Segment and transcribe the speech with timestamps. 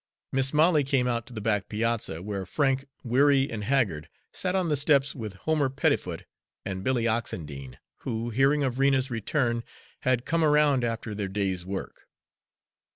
[0.31, 4.67] Mis' Molly came out to the back piazza, where Frank, weary and haggard, sat on
[4.67, 6.25] the steps with Homer Pettifoot
[6.65, 9.63] and Billy Oxendine, who, hearing of Rena's return,
[9.99, 12.07] had come around after their day's work.